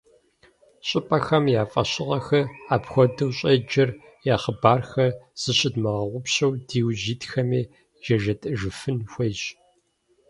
Щӏыпӏэхэм 0.87 1.45
я 1.61 1.63
фӏэщыгъэхэр, 1.71 2.45
апхуэдэу 2.73 3.31
щӏеджэр, 3.37 3.89
я 4.33 4.35
хъыбархэр 4.41 5.11
зыщыдмыгъэгъупщэу 5.41 6.51
диужь 6.67 7.07
итхэми 7.13 7.61
яжетӏэжыфын 8.13 8.97
хуейщ. 9.11 9.41